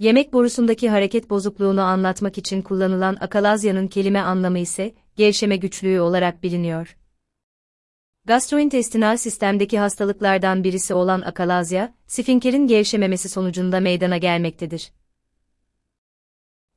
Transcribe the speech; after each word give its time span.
Yemek 0.00 0.32
borusundaki 0.32 0.90
hareket 0.90 1.30
bozukluğunu 1.30 1.82
anlatmak 1.82 2.38
için 2.38 2.62
kullanılan 2.62 3.16
akalazyanın 3.20 3.88
kelime 3.88 4.20
anlamı 4.20 4.58
ise 4.58 4.94
gevşeme 5.16 5.56
güçlüğü 5.56 6.00
olarak 6.00 6.42
biliniyor. 6.42 6.96
Gastrointestinal 8.24 9.16
sistemdeki 9.16 9.78
hastalıklardan 9.78 10.64
birisi 10.64 10.94
olan 10.94 11.20
akalazya, 11.20 11.94
sfinkerin 12.06 12.66
gevşememesi 12.66 13.28
sonucunda 13.28 13.80
meydana 13.80 14.16
gelmektedir. 14.16 14.92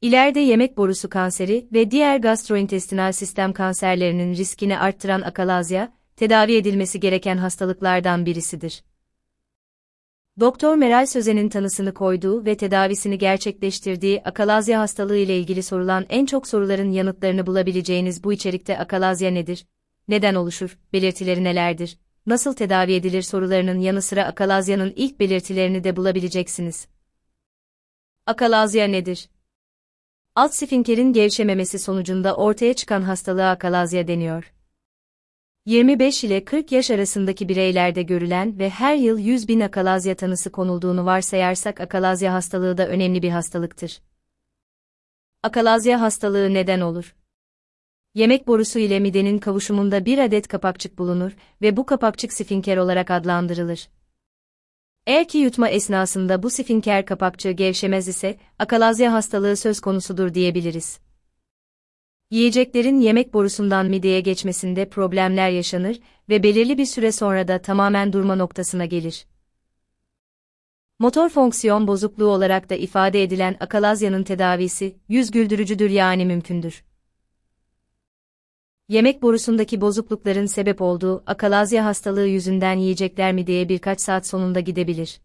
İleride 0.01 0.39
yemek 0.39 0.77
borusu 0.77 1.09
kanseri 1.09 1.67
ve 1.73 1.91
diğer 1.91 2.17
gastrointestinal 2.17 3.11
sistem 3.11 3.53
kanserlerinin 3.53 4.35
riskini 4.35 4.79
arttıran 4.79 5.21
akalazya, 5.21 5.93
tedavi 6.15 6.55
edilmesi 6.55 6.99
gereken 6.99 7.37
hastalıklardan 7.37 8.25
birisidir. 8.25 8.83
Doktor 10.39 10.75
Meral 10.75 11.05
Sözen'in 11.05 11.49
tanısını 11.49 11.93
koyduğu 11.93 12.45
ve 12.45 12.57
tedavisini 12.57 13.17
gerçekleştirdiği 13.17 14.21
akalazya 14.23 14.79
hastalığı 14.79 15.17
ile 15.17 15.39
ilgili 15.39 15.63
sorulan 15.63 16.05
en 16.09 16.25
çok 16.25 16.47
soruların 16.47 16.91
yanıtlarını 16.91 17.45
bulabileceğiniz 17.45 18.23
bu 18.23 18.33
içerikte 18.33 18.79
akalazya 18.79 19.31
nedir? 19.31 19.65
Neden 20.07 20.35
oluşur? 20.35 20.77
Belirtileri 20.93 21.43
nelerdir? 21.43 21.97
Nasıl 22.25 22.53
tedavi 22.53 22.93
edilir 22.93 23.21
sorularının 23.21 23.79
yanı 23.79 24.01
sıra 24.01 24.25
akalazyanın 24.25 24.93
ilk 24.95 25.19
belirtilerini 25.19 25.83
de 25.83 25.95
bulabileceksiniz. 25.95 26.87
Akalazya 28.25 28.87
nedir? 28.87 29.29
Alt 30.35 30.53
sfinkerin 30.53 31.13
gevşememesi 31.13 31.79
sonucunda 31.79 32.35
ortaya 32.35 32.73
çıkan 32.73 33.01
hastalığa 33.01 33.51
akalazya 33.51 34.07
deniyor. 34.07 34.52
25 35.65 36.23
ile 36.23 36.45
40 36.45 36.71
yaş 36.71 36.91
arasındaki 36.91 37.49
bireylerde 37.49 38.03
görülen 38.03 38.59
ve 38.59 38.69
her 38.69 38.95
yıl 38.95 39.19
100 39.19 39.47
bin 39.47 39.59
akalazya 39.59 40.15
tanısı 40.15 40.51
konulduğunu 40.51 41.05
varsayarsak 41.05 41.81
akalazya 41.81 42.33
hastalığı 42.33 42.77
da 42.77 42.87
önemli 42.87 43.21
bir 43.21 43.29
hastalıktır. 43.29 44.01
Akalazya 45.43 46.01
hastalığı 46.01 46.53
neden 46.53 46.79
olur? 46.79 47.15
Yemek 48.15 48.47
borusu 48.47 48.79
ile 48.79 48.99
midenin 48.99 49.37
kavuşumunda 49.37 50.05
bir 50.05 50.17
adet 50.17 50.47
kapakçık 50.47 50.97
bulunur 50.97 51.31
ve 51.61 51.77
bu 51.77 51.85
kapakçık 51.85 52.33
sfinker 52.33 52.77
olarak 52.77 53.11
adlandırılır. 53.11 53.89
Eğer 55.07 55.27
ki 55.27 55.37
yutma 55.37 55.69
esnasında 55.69 56.43
bu 56.43 56.49
sfinker 56.49 57.05
kapakçığı 57.05 57.51
gevşemez 57.51 58.07
ise 58.07 58.37
akalazya 58.59 59.13
hastalığı 59.13 59.57
söz 59.57 59.79
konusudur 59.79 60.33
diyebiliriz. 60.33 61.02
Yiyeceklerin 62.33 62.99
yemek 62.99 63.33
borusundan 63.33 63.85
mideye 63.85 64.21
geçmesinde 64.21 64.89
problemler 64.89 65.49
yaşanır 65.49 65.99
ve 66.29 66.43
belirli 66.43 66.77
bir 66.77 66.85
süre 66.85 67.11
sonra 67.11 67.47
da 67.47 67.61
tamamen 67.61 68.13
durma 68.13 68.35
noktasına 68.35 68.85
gelir. 68.85 69.25
Motor 70.99 71.29
fonksiyon 71.29 71.87
bozukluğu 71.87 72.27
olarak 72.27 72.69
da 72.69 72.75
ifade 72.75 73.23
edilen 73.23 73.55
akalazyanın 73.59 74.23
tedavisi, 74.23 74.95
yüz 75.09 75.31
güldürücüdür 75.31 75.89
yani 75.89 76.25
mümkündür. 76.25 76.83
Yemek 78.89 79.21
borusundaki 79.21 79.81
bozuklukların 79.81 80.45
sebep 80.45 80.81
olduğu 80.81 81.23
akalazya 81.25 81.85
hastalığı 81.85 82.27
yüzünden 82.27 82.77
yiyecekler 82.77 83.33
mideye 83.33 83.69
birkaç 83.69 84.01
saat 84.01 84.27
sonunda 84.27 84.59
gidebilir. 84.59 85.19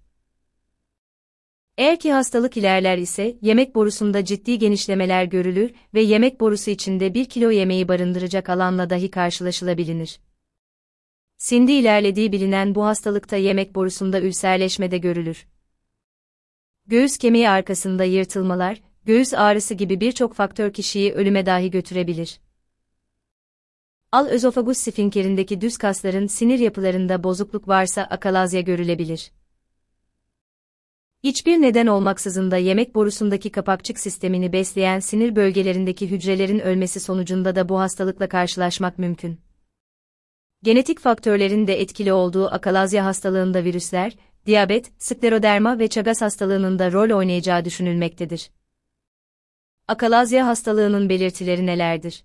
Eğer 1.78 1.98
ki 1.98 2.12
hastalık 2.12 2.56
ilerler 2.56 2.98
ise, 2.98 3.38
yemek 3.42 3.74
borusunda 3.74 4.24
ciddi 4.24 4.58
genişlemeler 4.58 5.24
görülür 5.24 5.70
ve 5.94 6.00
yemek 6.00 6.40
borusu 6.40 6.70
içinde 6.70 7.14
1 7.14 7.24
kilo 7.24 7.50
yemeği 7.50 7.88
barındıracak 7.88 8.48
alanla 8.48 8.90
dahi 8.90 9.10
karşılaşılabilir. 9.10 10.20
Sindi 11.36 11.72
ilerlediği 11.72 12.32
bilinen 12.32 12.74
bu 12.74 12.84
hastalıkta 12.84 13.36
yemek 13.36 13.74
borusunda 13.74 14.20
ülserleşme 14.20 14.90
de 14.90 14.98
görülür. 14.98 15.46
Göğüs 16.86 17.18
kemiği 17.18 17.48
arkasında 17.48 18.04
yırtılmalar, 18.04 18.82
göğüs 19.04 19.34
ağrısı 19.34 19.74
gibi 19.74 20.00
birçok 20.00 20.34
faktör 20.34 20.72
kişiyi 20.72 21.12
ölüme 21.12 21.46
dahi 21.46 21.70
götürebilir. 21.70 22.40
Al-özofagus 24.12 24.78
sfinkerindeki 24.78 25.60
düz 25.60 25.76
kasların 25.76 26.26
sinir 26.26 26.58
yapılarında 26.58 27.24
bozukluk 27.24 27.68
varsa 27.68 28.02
akalazya 28.02 28.60
görülebilir. 28.60 29.30
Hiçbir 31.24 31.60
neden 31.60 31.86
olmaksızın 31.86 32.50
da 32.50 32.56
yemek 32.56 32.94
borusundaki 32.94 33.50
kapakçık 33.50 33.98
sistemini 33.98 34.52
besleyen 34.52 35.00
sinir 35.00 35.36
bölgelerindeki 35.36 36.10
hücrelerin 36.10 36.58
ölmesi 36.58 37.00
sonucunda 37.00 37.56
da 37.56 37.68
bu 37.68 37.80
hastalıkla 37.80 38.28
karşılaşmak 38.28 38.98
mümkün. 38.98 39.40
Genetik 40.62 41.00
faktörlerin 41.00 41.66
de 41.66 41.80
etkili 41.80 42.12
olduğu 42.12 42.46
akalazya 42.46 43.04
hastalığında 43.04 43.64
virüsler, 43.64 44.16
diyabet, 44.46 44.92
skleroderma 44.98 45.78
ve 45.78 45.88
Chagas 45.88 46.22
hastalığının 46.22 46.78
da 46.78 46.92
rol 46.92 47.16
oynayacağı 47.16 47.64
düşünülmektedir. 47.64 48.50
Akalazya 49.88 50.46
hastalığının 50.46 51.08
belirtileri 51.08 51.66
nelerdir? 51.66 52.24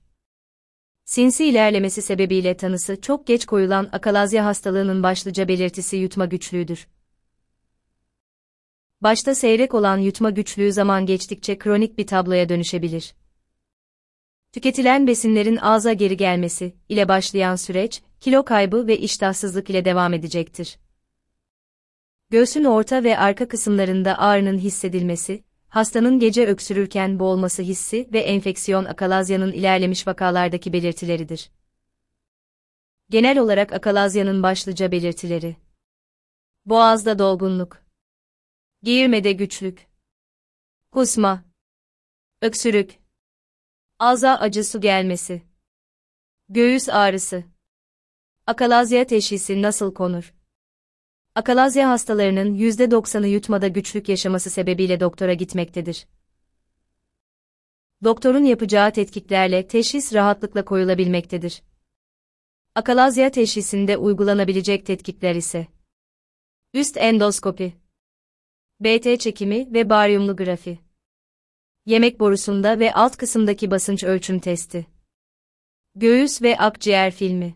Sinsi 1.06 1.46
ilerlemesi 1.46 2.02
sebebiyle 2.02 2.58
tanısı 2.58 3.02
çok 3.02 3.28
geç 3.28 3.46
koyulan 3.46 3.90
akalazya 3.92 4.46
hastalığının 4.46 5.04
başlıca 5.04 5.48
belirtisi 5.48 5.98
yutma 5.98 6.26
güçlüğüdür. 6.26 6.88
Başta 9.04 9.36
seyrek 9.36 9.74
olan 9.74 9.98
yutma 9.98 10.30
güçlüğü 10.30 10.74
zaman 10.74 11.06
geçtikçe 11.06 11.58
kronik 11.58 11.98
bir 11.98 12.08
tabloya 12.08 12.50
dönüşebilir. 12.50 13.14
Tüketilen 14.54 15.08
besinlerin 15.08 15.58
ağza 15.58 15.94
geri 15.94 16.18
gelmesi 16.18 16.76
ile 16.90 17.08
başlayan 17.08 17.56
süreç, 17.56 18.02
kilo 18.22 18.46
kaybı 18.46 18.88
ve 18.88 18.98
iştahsızlık 18.98 19.70
ile 19.70 19.86
devam 19.86 20.14
edecektir. 20.14 20.80
Göğsün 22.30 22.64
orta 22.64 23.04
ve 23.04 23.18
arka 23.18 23.48
kısımlarında 23.48 24.20
ağrının 24.20 24.58
hissedilmesi, 24.58 25.44
hastanın 25.68 26.20
gece 26.20 26.46
öksürürken 26.48 27.20
boğulması 27.20 27.62
hissi 27.62 28.10
ve 28.14 28.20
enfeksiyon 28.20 28.86
akalazyanın 28.86 29.52
ilerlemiş 29.52 30.08
vakalardaki 30.08 30.74
belirtileridir. 30.74 31.52
Genel 33.10 33.40
olarak 33.40 33.74
akalazyanın 33.74 34.44
başlıca 34.44 34.92
belirtileri. 34.92 35.56
Boğazda 36.66 37.20
dolgunluk. 37.20 37.83
Geğirmede 38.84 39.32
güçlük. 39.32 39.88
Kusma. 40.92 41.44
Öksürük. 42.42 43.00
Ağza 44.00 44.36
acı 44.36 44.64
su 44.64 44.82
gelmesi. 44.82 45.42
Göğüs 46.50 46.90
ağrısı. 46.90 47.44
Akalazya 48.48 49.08
teşhisi 49.08 49.62
nasıl 49.62 49.94
konur? 49.94 50.34
Akalazya 51.36 51.90
hastalarının 51.90 52.56
%90'ı 52.56 53.28
yutmada 53.28 53.68
güçlük 53.68 54.10
yaşaması 54.10 54.50
sebebiyle 54.50 55.00
doktora 55.00 55.34
gitmektedir. 55.34 56.08
Doktorun 58.04 58.44
yapacağı 58.44 58.92
tetkiklerle 58.94 59.68
teşhis 59.68 60.14
rahatlıkla 60.14 60.66
koyulabilmektedir. 60.66 61.64
Akalazya 62.76 63.32
teşhisinde 63.32 63.98
uygulanabilecek 63.98 64.86
tetkikler 64.86 65.36
ise 65.36 65.68
Üst 66.74 66.98
endoskopi 66.98 67.83
BT 68.84 69.20
çekimi 69.20 69.74
ve 69.74 69.90
baryumlu 69.90 70.36
grafi 70.36 70.80
Yemek 71.86 72.20
borusunda 72.20 72.80
ve 72.80 72.94
alt 72.94 73.18
kısımdaki 73.18 73.72
basınç 73.72 74.04
ölçüm 74.04 74.40
testi 74.40 74.88
Göğüs 75.96 76.42
ve 76.42 76.58
akciğer 76.58 77.12
filmi 77.12 77.56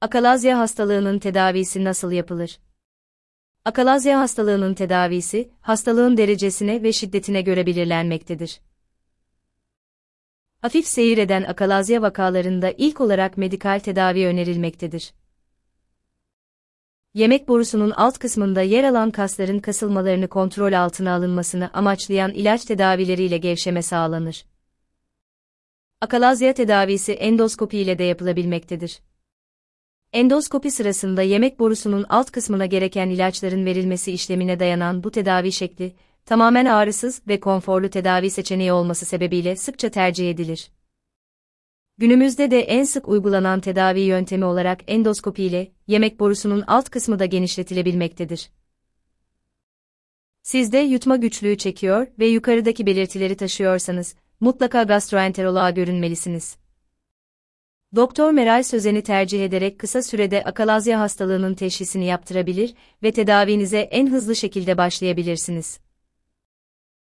Akalazya 0.00 0.58
hastalığının 0.58 1.18
tedavisi 1.18 1.84
nasıl 1.84 2.12
yapılır? 2.12 2.58
Akalazya 3.64 4.20
hastalığının 4.20 4.74
tedavisi, 4.74 5.50
hastalığın 5.60 6.16
derecesine 6.16 6.82
ve 6.82 6.92
şiddetine 6.92 7.42
göre 7.42 7.66
belirlenmektedir. 7.66 8.60
Hafif 10.60 10.86
seyir 10.86 11.18
eden 11.18 11.42
akalazya 11.42 12.02
vakalarında 12.02 12.70
ilk 12.70 13.00
olarak 13.00 13.36
medikal 13.36 13.78
tedavi 13.78 14.26
önerilmektedir. 14.26 15.12
Yemek 17.14 17.48
borusunun 17.48 17.90
alt 17.90 18.18
kısmında 18.18 18.62
yer 18.62 18.84
alan 18.84 19.10
kasların 19.10 19.58
kasılmalarını 19.58 20.28
kontrol 20.28 20.72
altına 20.72 21.14
alınmasını 21.14 21.70
amaçlayan 21.72 22.32
ilaç 22.32 22.64
tedavileriyle 22.64 23.38
gevşeme 23.38 23.82
sağlanır. 23.82 24.44
Akalazya 26.00 26.54
tedavisi 26.54 27.12
endoskopi 27.12 27.78
ile 27.78 27.98
de 27.98 28.04
yapılabilmektedir. 28.04 29.00
Endoskopi 30.12 30.70
sırasında 30.70 31.22
yemek 31.22 31.58
borusunun 31.58 32.06
alt 32.08 32.30
kısmına 32.30 32.66
gereken 32.66 33.08
ilaçların 33.08 33.64
verilmesi 33.64 34.12
işlemine 34.12 34.60
dayanan 34.60 35.04
bu 35.04 35.10
tedavi 35.10 35.52
şekli, 35.52 35.94
tamamen 36.24 36.64
ağrısız 36.64 37.22
ve 37.28 37.40
konforlu 37.40 37.90
tedavi 37.90 38.30
seçeneği 38.30 38.72
olması 38.72 39.06
sebebiyle 39.06 39.56
sıkça 39.56 39.90
tercih 39.90 40.30
edilir. 40.30 40.70
Günümüzde 42.00 42.50
de 42.50 42.60
en 42.60 42.84
sık 42.84 43.08
uygulanan 43.08 43.60
tedavi 43.60 44.00
yöntemi 44.00 44.44
olarak 44.44 44.80
endoskopi 44.86 45.42
ile 45.42 45.72
yemek 45.86 46.20
borusunun 46.20 46.64
alt 46.66 46.90
kısmı 46.90 47.18
da 47.18 47.26
genişletilebilmektedir. 47.26 48.50
Sizde 50.42 50.78
yutma 50.78 51.16
güçlüğü 51.16 51.58
çekiyor 51.58 52.06
ve 52.18 52.26
yukarıdaki 52.26 52.86
belirtileri 52.86 53.36
taşıyorsanız, 53.36 54.14
mutlaka 54.40 54.82
gastroenteroloğa 54.82 55.70
görünmelisiniz. 55.70 56.56
Doktor 57.96 58.30
Meral 58.30 58.62
Sözen'i 58.62 59.02
tercih 59.02 59.44
ederek 59.44 59.78
kısa 59.78 60.02
sürede 60.02 60.44
akalazya 60.44 61.00
hastalığının 61.00 61.54
teşhisini 61.54 62.06
yaptırabilir 62.06 62.74
ve 63.02 63.12
tedavinize 63.12 63.78
en 63.78 64.10
hızlı 64.10 64.36
şekilde 64.36 64.78
başlayabilirsiniz. 64.78 65.80